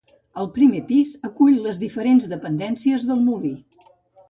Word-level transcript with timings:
El 0.43 0.47
primer 0.53 0.79
pis 0.87 1.11
acull 1.29 1.59
les 1.67 1.79
diferents 1.85 2.27
dependències 2.33 3.07
del 3.13 3.25
molí. 3.31 3.55